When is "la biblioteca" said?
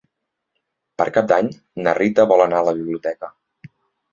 2.71-3.31